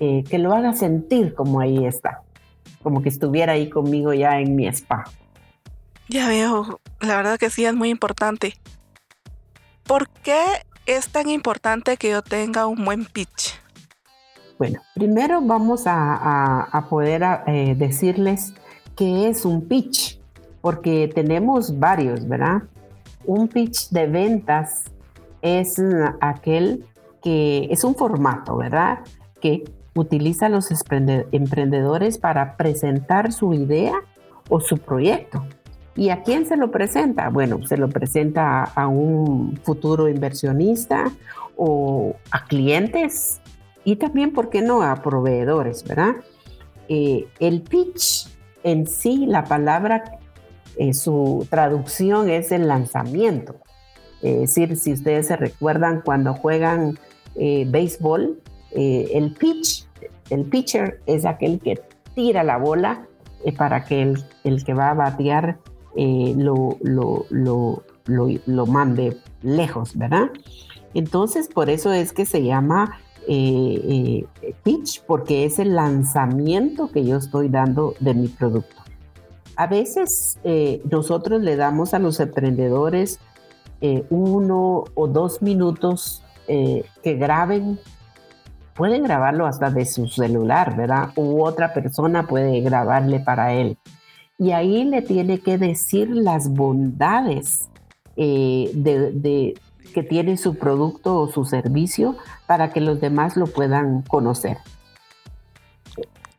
eh, 0.00 0.24
que 0.24 0.38
lo 0.38 0.52
haga 0.52 0.74
sentir 0.74 1.34
como 1.34 1.60
ahí 1.60 1.86
está, 1.86 2.22
como 2.82 3.00
que 3.00 3.08
estuviera 3.08 3.52
ahí 3.52 3.70
conmigo 3.70 4.12
ya 4.12 4.38
en 4.40 4.54
mi 4.54 4.66
spa. 4.66 5.04
Ya 6.12 6.28
veo, 6.28 6.78
la 7.00 7.16
verdad 7.16 7.38
que 7.38 7.48
sí 7.48 7.64
es 7.64 7.72
muy 7.72 7.88
importante. 7.88 8.52
¿Por 9.84 10.10
qué 10.10 10.44
es 10.84 11.08
tan 11.08 11.30
importante 11.30 11.96
que 11.96 12.10
yo 12.10 12.20
tenga 12.20 12.66
un 12.66 12.84
buen 12.84 13.06
pitch? 13.06 13.58
Bueno, 14.58 14.82
primero 14.94 15.40
vamos 15.40 15.84
a, 15.86 16.86
poder 16.90 17.22
eh, 17.46 17.74
decirles 17.78 18.52
qué 18.94 19.30
es 19.30 19.46
un 19.46 19.66
pitch, 19.66 20.20
porque 20.60 21.10
tenemos 21.14 21.78
varios, 21.78 22.28
¿verdad? 22.28 22.64
Un 23.24 23.48
pitch 23.48 23.88
de 23.88 24.06
ventas 24.06 24.82
es 25.40 25.80
aquel 26.20 26.84
que 27.22 27.68
es 27.70 27.84
un 27.84 27.94
formato, 27.94 28.58
¿verdad? 28.58 28.98
Que 29.40 29.64
utiliza 29.94 30.50
los 30.50 30.68
emprendedores 31.32 32.18
para 32.18 32.58
presentar 32.58 33.32
su 33.32 33.54
idea 33.54 33.94
o 34.50 34.60
su 34.60 34.76
proyecto. 34.76 35.42
¿Y 35.94 36.08
a 36.08 36.22
quién 36.22 36.46
se 36.46 36.56
lo 36.56 36.70
presenta? 36.70 37.28
Bueno, 37.28 37.66
se 37.66 37.76
lo 37.76 37.88
presenta 37.88 38.64
a 38.64 38.88
un 38.88 39.58
futuro 39.62 40.08
inversionista 40.08 41.12
o 41.56 42.16
a 42.30 42.46
clientes 42.46 43.40
y 43.84 43.96
también, 43.96 44.32
¿por 44.32 44.48
qué 44.48 44.62
no?, 44.62 44.82
a 44.82 45.02
proveedores, 45.02 45.84
¿verdad? 45.84 46.16
Eh, 46.88 47.26
el 47.40 47.62
pitch 47.62 48.28
en 48.62 48.86
sí, 48.86 49.26
la 49.26 49.44
palabra, 49.44 50.18
eh, 50.76 50.94
su 50.94 51.46
traducción 51.50 52.30
es 52.30 52.52
el 52.52 52.68
lanzamiento. 52.68 53.56
es 54.22 54.54
decir, 54.54 54.76
si 54.76 54.92
ustedes 54.92 55.26
se 55.26 55.36
recuerdan 55.36 56.00
cuando 56.02 56.32
juegan 56.34 56.98
béisbol, 57.34 58.40
el 58.70 59.34
pitch, 59.34 59.88
el 60.30 60.44
pitcher 60.44 61.00
es 61.06 61.26
aquel 61.26 61.60
que 61.60 61.82
tira 62.14 62.44
la 62.44 62.56
bola 62.56 63.06
para 63.58 63.84
que 63.84 64.02
el, 64.02 64.24
el, 64.44 64.64
que 64.64 64.74
va 64.74 64.90
a 64.90 64.94
batear 64.94 65.58
lo, 65.94 66.76
lo, 66.80 67.26
lo, 67.30 67.82
lo, 68.46 68.66
mande 68.66 69.18
lejos, 69.42 69.96
¿verdad? 69.96 70.30
Entonces, 70.94 71.48
por 71.48 71.70
eso 71.70 71.92
es 71.92 72.12
que 72.12 72.26
se 72.26 72.42
llama 72.42 72.98
eh, 73.28 74.26
eh, 74.42 74.54
pitch, 74.64 75.02
porque 75.04 75.44
es 75.44 75.58
el 75.58 75.74
lanzamiento 75.74 76.90
que 76.90 77.04
yo 77.04 77.16
estoy 77.16 77.48
dando 77.48 77.94
de 78.00 78.14
mi 78.14 78.28
producto. 78.28 78.76
A 79.56 79.66
veces 79.66 80.38
eh, 80.44 80.82
nosotros 80.90 81.40
le 81.42 81.56
damos 81.56 81.94
a 81.94 81.98
los 81.98 82.20
emprendedores 82.20 83.20
uno 84.10 84.84
o 84.94 85.08
dos 85.08 85.42
minutos 85.42 86.22
que 86.46 87.14
graben, 87.16 87.80
pueden 88.74 89.02
grabarlo 89.02 89.44
hasta 89.44 89.70
de 89.70 89.86
su 89.86 90.06
celular, 90.06 90.76
¿verdad? 90.76 91.10
U 91.16 91.42
otra 91.42 91.74
persona 91.74 92.28
puede 92.28 92.60
grabarle 92.60 93.18
para 93.18 93.54
él. 93.54 93.76
Y 94.38 94.52
ahí 94.52 94.84
le 94.84 95.02
tiene 95.02 95.40
que 95.40 95.58
decir 95.58 96.10
las 96.10 96.48
bondades 96.48 97.68
de, 98.16 99.54
que 99.94 100.02
tiene 100.02 100.36
su 100.36 100.56
producto 100.56 101.18
o 101.18 101.28
su 101.28 101.44
servicio 101.44 102.16
para 102.46 102.70
que 102.70 102.80
los 102.80 103.00
demás 103.00 103.36
lo 103.36 103.46
puedan 103.46 104.02
conocer. 104.02 104.58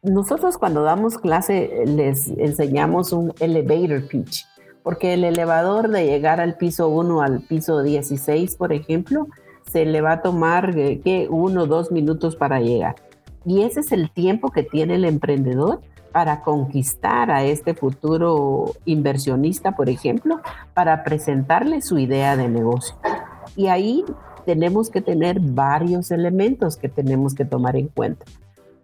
Nosotros 0.02 0.58
cuando 0.58 0.84
damos 0.84 1.18
clase 1.18 1.84
les 1.86 2.28
enseñamos 2.28 3.14
un 3.14 3.34
elevator 3.40 4.06
pitch, 4.08 4.46
porque 4.84 5.14
el 5.14 5.24
elevador 5.24 5.88
de 5.90 6.06
llegar 6.06 6.42
al 6.42 6.58
piso 6.58 6.90
1 6.90 7.22
al 7.22 7.42
piso 7.42 7.82
16, 7.82 8.58
por 8.58 8.74
ejemplo, 8.74 9.28
se 9.72 9.86
le 9.86 10.02
va 10.02 10.14
a 10.14 10.22
tomar 10.22 10.78
eh, 10.78 11.00
¿qué? 11.04 11.28
uno 11.30 11.64
o 11.64 11.68
dos 11.68 11.90
minutos 11.92 12.36
para 12.36 12.60
llegar. 12.60 12.96
Y 13.46 13.62
ese 13.62 13.80
es 13.80 13.94
el 13.94 14.12
tiempo 14.12 14.52
que 14.52 14.64
tiene 14.64 14.96
el 14.96 15.06
emprendedor 15.06 15.80
para 16.14 16.42
conquistar 16.42 17.32
a 17.32 17.44
este 17.44 17.74
futuro 17.74 18.74
inversionista, 18.86 19.72
por 19.72 19.90
ejemplo, 19.90 20.40
para 20.76 21.04
presentarle 21.04 21.82
su 21.82 21.98
idea 21.98 22.38
de 22.38 22.48
negocio. 22.48 22.96
Y 23.56 23.68
ahí 23.68 24.06
tenemos 24.46 24.92
que 24.92 25.02
tener 25.02 25.40
varios 25.40 26.12
elementos 26.12 26.78
que 26.78 26.88
tenemos 26.88 27.34
que 27.34 27.46
tomar 27.46 27.76
en 27.76 27.88
cuenta. 27.88 28.26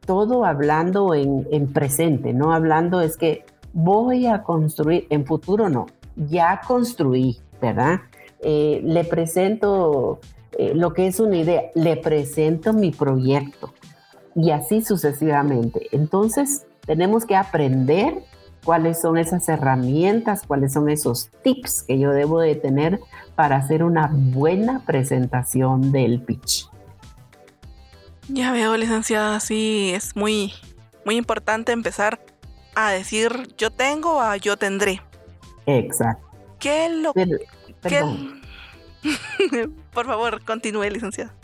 Todo 0.05 0.43
hablando 0.43 1.13
en, 1.13 1.71
presente, 1.71 2.33
no 2.33 2.51
hablando 2.51 2.99
es 2.99 3.15
que 3.15 3.45
voy 3.73 4.25
a 4.25 4.41
construir, 4.41 5.05
en 5.11 5.25
futuro 5.25 5.69
no, 5.69 5.85
ya 6.15 6.61
construí, 6.67 7.37
¿verdad? 7.61 8.01
Eh, 8.41 8.81
le 8.83 9.03
presento 9.03 10.19
eh, 10.57 10.73
lo 10.73 10.93
que 10.93 11.05
es 11.05 11.19
una 11.19 11.37
idea, 11.37 11.65
le 11.75 11.95
presento 11.95 12.73
mi 12.73 12.89
proyecto 12.89 13.71
y 14.33 14.49
así 14.49 14.81
sucesivamente. 14.81 15.87
Entonces, 15.91 16.65
tenemos 16.89 17.23
que 17.23 17.35
aprender 17.35 18.23
cuáles 18.65 18.99
son 18.99 19.19
esas 19.19 19.47
herramientas, 19.47 20.41
cuáles 20.47 20.73
son 20.73 20.89
esos 20.89 21.29
tips 21.43 21.83
que 21.83 21.99
yo 21.99 22.09
debo 22.09 22.39
de 22.39 22.55
tener 22.55 22.99
para 23.35 23.57
hacer 23.57 23.83
una 23.83 24.09
buena 24.11 24.83
presentación 24.87 25.91
del 25.91 26.23
pitch. 26.23 26.67
Ya 28.27 28.51
veo, 28.51 28.75
licenciada, 28.75 29.39
sí, 29.39 29.91
es 29.93 30.15
muy, 30.15 30.51
muy 31.05 31.17
importante 31.17 31.73
empezar 31.73 32.19
a 32.73 32.89
decir 32.89 33.53
yo 33.55 33.69
tengo 33.69 34.19
a 34.19 34.35
yo 34.37 34.57
tendré. 34.57 34.99
Exacto. 35.67 36.25
¿Qué 36.57 36.89
lo 36.89 37.13
Por 39.93 40.07
favor, 40.07 40.43
continúe, 40.43 40.89
licenciada. 40.89 41.35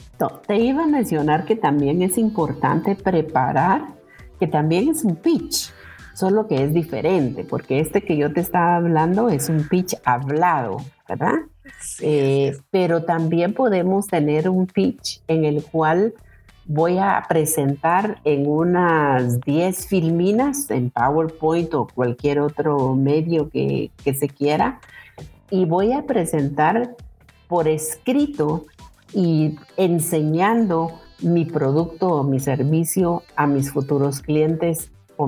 te 0.47 0.57
iba 0.57 0.85
a 0.85 0.87
mencionar 0.87 1.45
que 1.45 1.55
también 1.55 2.01
es 2.01 2.17
importante 2.17 2.95
preparar, 2.95 3.94
que 4.39 4.47
también 4.47 4.89
es 4.89 5.03
un 5.03 5.15
pitch 5.15 5.71
solo 6.13 6.47
que 6.47 6.63
es 6.63 6.73
diferente, 6.73 7.43
porque 7.43 7.79
este 7.79 8.01
que 8.01 8.17
yo 8.17 8.31
te 8.31 8.39
estaba 8.39 8.77
hablando 8.77 9.29
es 9.29 9.49
un 9.49 9.67
pitch 9.67 9.95
hablado, 10.05 10.77
¿verdad? 11.07 11.33
Eh, 11.99 12.57
pero 12.71 13.03
también 13.03 13.53
podemos 13.53 14.07
tener 14.07 14.49
un 14.49 14.65
pitch 14.65 15.21
en 15.27 15.43
el 15.43 15.63
cual 15.63 16.13
voy 16.67 16.97
a 16.97 17.23
presentar 17.27 18.19
en 18.23 18.47
unas 18.47 19.41
10 19.41 19.87
filminas, 19.87 20.71
en 20.71 20.89
PowerPoint 20.89 21.73
o 21.73 21.87
cualquier 21.93 22.39
otro 22.39 22.95
medio 22.95 23.49
que, 23.49 23.91
que 24.03 24.13
se 24.13 24.29
quiera, 24.29 24.79
y 25.49 25.65
voy 25.65 25.91
a 25.91 26.03
presentar 26.03 26.95
por 27.47 27.67
escrito 27.67 28.65
y 29.13 29.57
enseñando 29.77 30.99
mi 31.25 31.43
producto 31.43 32.07
o 32.07 32.23
mi 32.23 32.39
servicio 32.39 33.23
a 33.35 33.47
mis 33.47 33.71
futuros 33.71 34.21
clientes 34.21 34.91
o 35.17 35.27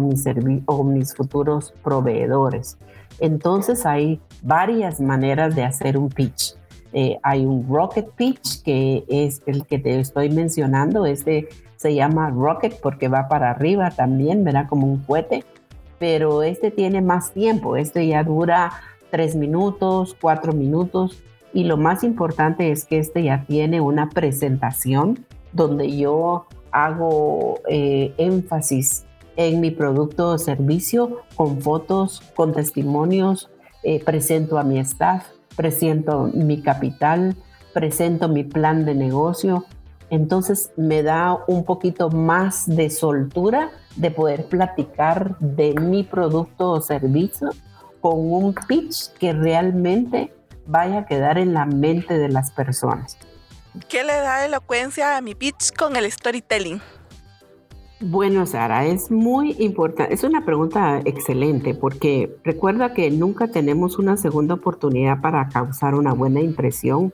mis, 0.83 1.15
futuros 1.15 1.73
proveedores. 1.83 2.77
Entonces 3.19 3.85
hay 3.85 4.19
varias 4.43 5.01
maneras 5.01 5.55
de 5.55 5.63
hacer 5.63 5.97
un 5.97 6.09
pitch. 6.09 6.55
Eh, 6.93 7.17
hay 7.23 7.45
un 7.45 7.67
rocket 7.67 8.09
pitch 8.11 8.61
que 8.63 9.05
es 9.07 9.41
el 9.45 9.65
que 9.65 9.79
te 9.79 9.99
estoy 9.99 10.29
mencionando. 10.29 11.05
Este 11.05 11.47
se 11.77 11.95
llama 11.95 12.29
rocket 12.29 12.79
porque 12.81 13.07
va 13.07 13.27
para 13.27 13.49
arriba 13.49 13.91
también, 13.91 14.43
verá 14.43 14.67
como 14.67 14.87
un 14.87 14.99
cohete. 14.99 15.43
Pero 15.99 16.43
este 16.43 16.69
tiene 16.69 17.01
más 17.01 17.31
tiempo. 17.31 17.75
Este 17.75 18.05
ya 18.05 18.23
dura 18.23 18.71
tres 19.09 19.35
minutos, 19.35 20.15
cuatro 20.19 20.53
minutos. 20.53 21.23
Y 21.53 21.63
lo 21.63 21.77
más 21.77 22.03
importante 22.03 22.71
es 22.71 22.85
que 22.85 22.99
este 22.99 23.23
ya 23.23 23.45
tiene 23.47 23.81
una 23.81 24.09
presentación 24.09 25.25
donde 25.57 25.97
yo 25.97 26.45
hago 26.71 27.59
eh, 27.67 28.13
énfasis 28.17 29.05
en 29.35 29.59
mi 29.59 29.71
producto 29.71 30.29
o 30.29 30.37
servicio 30.37 31.23
con 31.35 31.61
fotos, 31.61 32.21
con 32.35 32.53
testimonios, 32.53 33.49
eh, 33.83 34.03
presento 34.03 34.57
a 34.57 34.63
mi 34.63 34.79
staff, 34.79 35.25
presento 35.55 36.29
mi 36.33 36.61
capital, 36.61 37.35
presento 37.73 38.29
mi 38.29 38.43
plan 38.43 38.85
de 38.85 38.95
negocio. 38.95 39.65
Entonces 40.09 40.71
me 40.77 41.03
da 41.03 41.43
un 41.47 41.65
poquito 41.65 42.09
más 42.09 42.65
de 42.67 42.89
soltura 42.89 43.71
de 43.95 44.11
poder 44.11 44.45
platicar 44.45 45.37
de 45.39 45.73
mi 45.73 46.03
producto 46.03 46.71
o 46.71 46.81
servicio 46.81 47.49
con 47.99 48.31
un 48.31 48.53
pitch 48.67 49.11
que 49.19 49.33
realmente 49.33 50.31
vaya 50.67 50.99
a 50.99 51.05
quedar 51.05 51.37
en 51.37 51.53
la 51.53 51.65
mente 51.65 52.17
de 52.17 52.29
las 52.29 52.51
personas. 52.51 53.17
¿Qué 53.89 54.03
le 54.03 54.13
da 54.13 54.45
elocuencia 54.45 55.17
a 55.17 55.21
mi 55.21 55.35
pitch 55.35 55.75
con 55.77 55.95
el 55.95 56.11
storytelling? 56.11 56.81
Bueno, 57.99 58.45
Sara, 58.45 58.85
es 58.85 59.09
muy 59.09 59.55
importante. 59.59 60.13
Es 60.13 60.23
una 60.23 60.45
pregunta 60.45 61.01
excelente 61.05 61.73
porque 61.73 62.35
recuerda 62.43 62.93
que 62.93 63.09
nunca 63.09 63.47
tenemos 63.47 63.97
una 63.97 64.17
segunda 64.17 64.55
oportunidad 64.55 65.19
para 65.21 65.49
causar 65.49 65.95
una 65.95 66.13
buena 66.13 66.41
impresión 66.41 67.13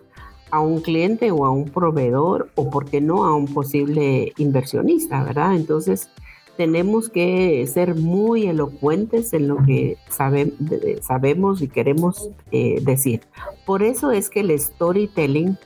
a 0.52 0.60
un 0.60 0.82
cliente 0.82 1.32
o 1.32 1.46
a 1.46 1.52
un 1.52 1.70
proveedor 1.70 2.50
o, 2.56 2.70
por 2.70 2.86
qué 2.86 3.02
no, 3.02 3.26
a 3.26 3.34
un 3.34 3.54
posible 3.54 4.34
inversionista, 4.38 5.24
¿verdad? 5.24 5.56
Entonces, 5.56 6.10
tenemos 6.58 7.10
que 7.10 7.66
ser 7.66 7.96
muy 7.96 8.48
elocuentes 8.48 9.34
en 9.34 9.48
lo 9.48 9.58
que 9.66 9.98
sabemos 10.10 11.62
y 11.62 11.68
queremos 11.70 12.30
eh, 12.52 12.80
decir. 12.82 13.22
Por 13.66 13.84
eso 13.84 14.12
es 14.12 14.30
que 14.30 14.42
el 14.42 14.60
storytelling 14.60 15.58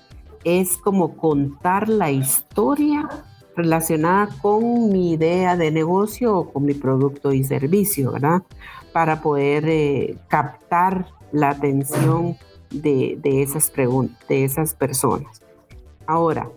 es 0.43 0.77
como 0.77 1.17
contar 1.17 1.89
la 1.89 2.11
historia 2.11 3.07
relacionada 3.55 4.29
con 4.41 4.91
mi 4.91 5.13
idea 5.13 5.57
de 5.57 5.71
negocio 5.71 6.37
o 6.37 6.53
con 6.53 6.65
mi 6.65 6.73
producto 6.73 7.33
y 7.33 7.43
servicio, 7.43 8.13
¿verdad? 8.13 8.43
Para 8.93 9.21
poder 9.21 9.67
eh, 9.67 10.17
captar 10.27 11.07
la 11.31 11.49
atención 11.49 12.37
de, 12.69 13.19
esas 13.23 13.71
de 13.73 14.43
esas 14.43 14.73
personas. 14.73 15.41
Ahora, 16.05 16.49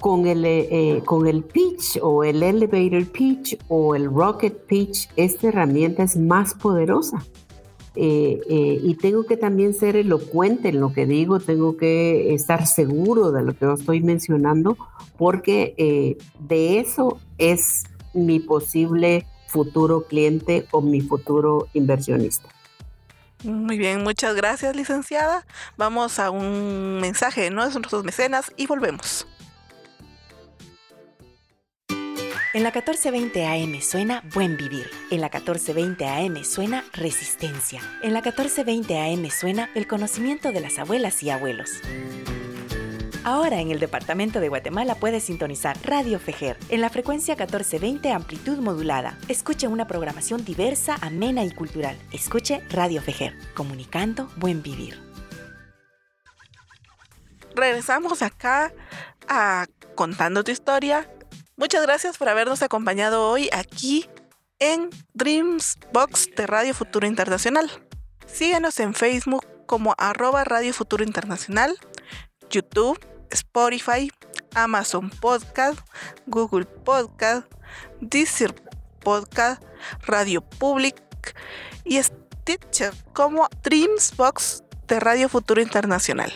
con 0.00 0.26
el, 0.26 0.44
eh, 0.44 1.02
con 1.04 1.26
el 1.26 1.44
pitch 1.44 1.98
o 2.02 2.24
el 2.24 2.42
elevator 2.42 3.06
pitch 3.06 3.58
o 3.68 3.94
el 3.94 4.06
rocket 4.06 4.66
pitch, 4.66 5.08
esta 5.16 5.48
herramienta 5.48 6.02
es 6.02 6.16
más 6.16 6.54
poderosa 6.54 7.22
eh, 7.96 8.40
eh, 8.48 8.80
y 8.82 8.94
tengo 8.96 9.24
que 9.24 9.38
también 9.38 9.72
ser 9.72 9.96
elocuente 9.96 10.68
en 10.68 10.80
lo 10.80 10.92
que 10.92 11.06
digo, 11.06 11.40
tengo 11.40 11.76
que 11.78 12.34
estar 12.34 12.66
seguro 12.66 13.32
de 13.32 13.42
lo 13.42 13.56
que 13.56 13.72
estoy 13.72 14.02
mencionando, 14.02 14.76
porque 15.16 15.74
eh, 15.78 16.18
de 16.38 16.78
eso 16.78 17.18
es 17.38 17.84
mi 18.12 18.38
posible 18.38 19.26
futuro 19.48 20.02
cliente 20.02 20.66
o 20.72 20.82
mi 20.82 21.00
futuro 21.00 21.68
inversionista. 21.72 22.48
Muy 23.44 23.78
bien, 23.78 24.02
muchas 24.02 24.34
gracias 24.34 24.76
licenciada. 24.76 25.46
Vamos 25.76 26.18
a 26.18 26.30
un 26.30 27.00
mensaje 27.00 27.42
de 27.42 27.50
nuestros 27.50 28.04
mecenas 28.04 28.52
y 28.56 28.66
volvemos. 28.66 29.26
En 32.56 32.62
la 32.62 32.70
1420 32.70 33.44
AM 33.44 33.82
suena 33.82 34.22
Buen 34.32 34.56
Vivir. 34.56 34.90
En 35.10 35.20
la 35.20 35.26
1420 35.26 36.06
AM 36.06 36.42
suena 36.42 36.84
Resistencia. 36.94 37.82
En 38.02 38.14
la 38.14 38.22
1420 38.22 38.98
AM 38.98 39.28
suena 39.28 39.68
el 39.74 39.86
conocimiento 39.86 40.52
de 40.52 40.62
las 40.62 40.78
abuelas 40.78 41.22
y 41.22 41.28
abuelos. 41.28 41.82
Ahora 43.24 43.60
en 43.60 43.72
el 43.72 43.78
departamento 43.78 44.40
de 44.40 44.48
Guatemala 44.48 44.94
puedes 44.94 45.24
sintonizar 45.24 45.76
Radio 45.84 46.18
Fejer 46.18 46.56
en 46.70 46.80
la 46.80 46.88
frecuencia 46.88 47.34
1420 47.34 48.10
amplitud 48.10 48.56
modulada. 48.60 49.18
Escuche 49.28 49.68
una 49.68 49.86
programación 49.86 50.42
diversa, 50.42 50.96
amena 51.02 51.44
y 51.44 51.50
cultural. 51.50 51.98
Escuche 52.10 52.62
Radio 52.70 53.02
Fejer, 53.02 53.34
comunicando 53.54 54.30
buen 54.36 54.62
vivir. 54.62 54.98
Regresamos 57.54 58.22
acá 58.22 58.72
a 59.28 59.66
Contando 59.94 60.42
tu 60.42 60.52
historia. 60.52 61.06
Muchas 61.58 61.80
gracias 61.80 62.18
por 62.18 62.28
habernos 62.28 62.60
acompañado 62.60 63.30
hoy 63.30 63.48
aquí 63.50 64.06
en 64.58 64.90
Dreams 65.14 65.78
Box 65.90 66.28
de 66.36 66.46
Radio 66.46 66.74
Futuro 66.74 67.06
Internacional. 67.06 67.70
Síguenos 68.26 68.78
en 68.78 68.92
Facebook 68.92 69.46
como 69.64 69.94
arroba 69.96 70.44
Radio 70.44 70.74
Futuro 70.74 71.02
Internacional, 71.02 71.78
YouTube, 72.50 73.00
Spotify, 73.30 74.12
Amazon 74.54 75.08
Podcast, 75.08 75.78
Google 76.26 76.66
Podcast, 76.66 77.50
Deezer 78.02 78.54
Podcast, 79.00 79.62
Radio 80.02 80.42
Public 80.42 81.02
y 81.84 82.02
Stitcher 82.02 82.92
como 83.14 83.48
Dreamsbox 83.62 84.62
de 84.88 85.00
Radio 85.00 85.30
Futuro 85.30 85.62
Internacional. 85.62 86.30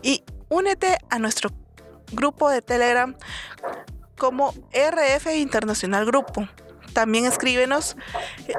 Y 0.00 0.24
únete 0.48 0.96
a 1.10 1.18
nuestro 1.18 1.50
grupo 2.12 2.48
de 2.48 2.62
Telegram 2.62 3.14
como 4.22 4.54
RF 4.72 5.34
Internacional 5.34 6.06
Grupo. 6.06 6.46
También 6.92 7.26
escríbenos 7.26 7.96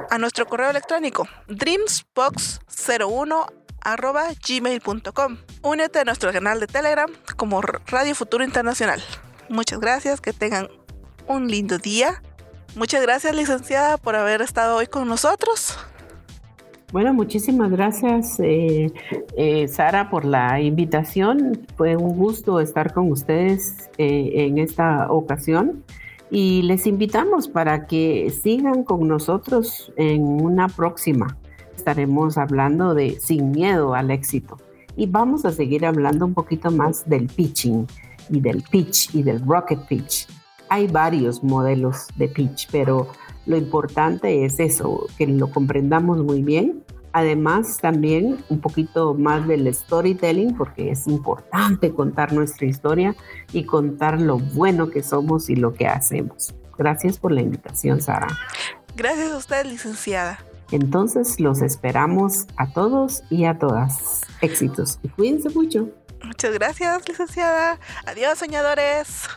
a 0.10 0.18
nuestro 0.18 0.46
correo 0.46 0.70
electrónico 0.70 1.26
dreamsbox01 1.48 3.46
arroba 3.80 4.28
gmail.com. 4.46 5.38
Únete 5.62 6.00
a 6.00 6.04
nuestro 6.04 6.34
canal 6.34 6.60
de 6.60 6.68
Telegram 6.68 7.10
como 7.38 7.62
Radio 7.62 8.14
Futuro 8.14 8.44
Internacional. 8.44 9.02
Muchas 9.48 9.80
gracias, 9.80 10.20
que 10.20 10.34
tengan 10.34 10.68
un 11.28 11.48
lindo 11.48 11.78
día. 11.78 12.22
Muchas 12.76 13.02
gracias, 13.02 13.34
licenciada, 13.34 13.98
por 13.98 14.18
haber 14.18 14.42
estado 14.42 14.76
hoy 14.76 14.88
con 14.88 15.08
nosotros. 15.08 15.78
Bueno, 16.94 17.12
muchísimas 17.12 17.72
gracias, 17.72 18.40
eh, 18.40 18.94
eh, 19.36 19.68
Sara, 19.68 20.12
por 20.12 20.26
la 20.26 20.62
invitación. 20.62 21.66
Fue 21.76 21.98
un 21.98 22.16
gusto 22.16 22.60
estar 22.60 22.94
con 22.94 23.12
ustedes 23.12 23.90
eh, 23.98 24.46
en 24.46 24.60
esta 24.60 25.12
ocasión 25.12 25.84
y 26.30 26.62
les 26.62 26.86
invitamos 26.86 27.48
para 27.48 27.88
que 27.88 28.30
sigan 28.30 28.84
con 28.84 29.08
nosotros 29.08 29.92
en 29.98 30.22
una 30.22 30.68
próxima 30.68 31.36
estaremos 31.76 32.38
hablando 32.38 32.94
de 32.94 33.20
sin 33.20 33.50
miedo 33.50 33.96
al 33.96 34.12
éxito. 34.12 34.58
Y 34.96 35.08
vamos 35.08 35.46
a 35.46 35.52
seguir 35.52 35.88
hablando 35.88 36.28
un 36.28 36.36
poquito 36.36 36.70
más 36.70 37.10
del 37.10 37.26
pitching 37.26 37.88
y 38.30 38.40
del 38.40 38.62
pitch 38.70 39.16
y 39.16 39.24
del 39.24 39.44
rocket 39.44 39.80
pitch. 39.88 40.28
Hay 40.70 40.86
varios 40.86 41.44
modelos 41.44 42.06
de 42.18 42.28
pitch, 42.28 42.70
pero 42.72 43.08
lo 43.46 43.58
importante 43.58 44.46
es 44.46 44.60
eso, 44.60 45.08
que 45.18 45.28
lo 45.28 45.52
comprendamos 45.52 46.24
muy 46.24 46.42
bien. 46.42 46.83
Además, 47.14 47.78
también 47.78 48.44
un 48.50 48.60
poquito 48.60 49.14
más 49.14 49.48
del 49.48 49.72
storytelling, 49.74 50.58
porque 50.58 50.92
es 50.92 51.08
importante 51.08 51.94
contar 51.94 52.34
nuestra 52.34 52.68
historia 52.68 53.16
y 53.52 53.66
contar 53.66 54.20
lo 54.20 54.40
bueno 54.40 54.90
que 54.90 55.04
somos 55.04 55.50
y 55.50 55.56
lo 55.56 55.74
que 55.74 55.88
hacemos. 55.88 56.54
Gracias 56.78 57.20
por 57.20 57.32
la 57.32 57.42
invitación, 57.42 58.02
Sara. 58.02 58.28
Gracias 58.96 59.32
a 59.32 59.38
usted, 59.38 59.66
licenciada. 59.66 60.40
Entonces 60.72 61.40
los 61.40 61.62
esperamos 61.62 62.48
a 62.58 62.72
todos 62.72 63.24
y 63.30 63.46
a 63.46 63.60
todas. 63.60 64.22
Éxitos 64.42 65.00
y 65.04 65.10
cuídense 65.10 65.50
mucho. 65.50 65.90
Muchas 66.24 66.54
gracias, 66.54 67.08
licenciada. 67.08 67.80
Adiós, 68.08 68.40
soñadores. 68.40 69.28